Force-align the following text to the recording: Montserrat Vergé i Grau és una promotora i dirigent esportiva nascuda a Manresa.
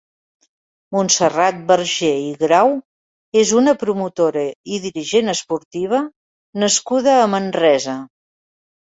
Montserrat 0.95 1.57
Vergé 1.71 2.07
i 2.21 2.29
Grau 2.43 2.71
és 3.41 3.51
una 3.59 3.75
promotora 3.83 4.45
i 4.77 4.79
dirigent 4.85 5.29
esportiva 5.33 5.99
nascuda 6.63 7.13
a 7.19 7.29
Manresa. 7.35 7.95